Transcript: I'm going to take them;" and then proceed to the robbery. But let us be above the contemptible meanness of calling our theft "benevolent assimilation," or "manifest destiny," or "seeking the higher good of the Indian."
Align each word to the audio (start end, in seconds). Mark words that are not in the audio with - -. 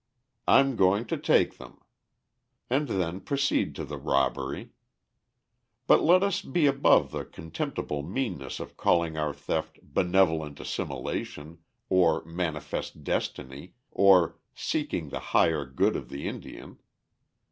I'm 0.47 0.77
going 0.77 1.05
to 1.13 1.15
take 1.15 1.59
them;" 1.59 1.79
and 2.71 2.87
then 2.87 3.19
proceed 3.21 3.75
to 3.75 3.85
the 3.85 3.99
robbery. 3.99 4.71
But 5.85 6.01
let 6.01 6.23
us 6.23 6.41
be 6.41 6.65
above 6.65 7.11
the 7.11 7.23
contemptible 7.23 8.01
meanness 8.01 8.59
of 8.59 8.77
calling 8.77 9.15
our 9.15 9.31
theft 9.31 9.77
"benevolent 9.83 10.59
assimilation," 10.59 11.59
or 11.87 12.25
"manifest 12.25 13.03
destiny," 13.03 13.75
or 13.91 14.39
"seeking 14.55 15.09
the 15.09 15.19
higher 15.37 15.65
good 15.67 15.95
of 15.95 16.09
the 16.09 16.27
Indian." 16.27 16.79